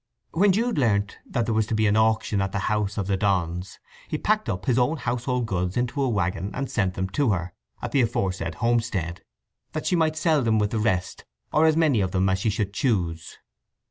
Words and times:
When 0.31 0.51
Jude 0.51 0.79
learnt 0.79 1.19
that 1.27 1.45
there 1.45 1.53
was 1.53 1.67
to 1.67 1.75
be 1.75 1.85
an 1.85 1.95
auction 1.95 2.41
at 2.41 2.51
the 2.53 2.57
house 2.73 2.97
of 2.97 3.05
the 3.05 3.15
Donns 3.15 3.77
he 4.07 4.17
packed 4.17 4.49
his 4.65 4.79
own 4.79 4.97
household 4.97 5.45
goods 5.45 5.77
into 5.77 6.01
a 6.01 6.09
waggon, 6.09 6.49
and 6.55 6.71
sent 6.71 6.95
them 6.95 7.07
to 7.09 7.29
her 7.33 7.53
at 7.83 7.91
the 7.91 8.01
aforesaid 8.01 8.55
homestead, 8.55 9.23
that 9.73 9.85
she 9.85 9.95
might 9.95 10.15
sell 10.17 10.41
them 10.41 10.57
with 10.57 10.71
the 10.71 10.79
rest, 10.79 11.25
or 11.53 11.67
as 11.67 11.77
many 11.77 12.01
of 12.01 12.13
them 12.13 12.27
as 12.29 12.39
she 12.39 12.49
should 12.49 12.73
choose. 12.73 13.37